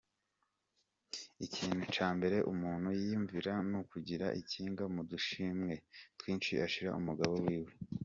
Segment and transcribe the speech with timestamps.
[1.45, 5.73] Ikintu ca mbere umuntu yiyumvira n'ukugura ikinga mu dushimwe
[6.19, 7.71] twinshi ashira umugabo wiwe.